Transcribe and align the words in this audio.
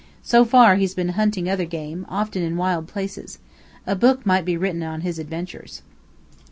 So 0.23 0.45
far, 0.45 0.77
he's 0.77 0.95
been 0.95 1.09
hunting 1.09 1.47
other 1.47 1.65
game, 1.65 2.07
often 2.09 2.41
in 2.41 2.57
wild 2.57 2.87
places. 2.87 3.37
A 3.85 3.95
book 3.95 4.25
might 4.25 4.45
be 4.45 4.57
written 4.57 4.81
on 4.81 5.01
his 5.01 5.19
adventures." 5.19 5.83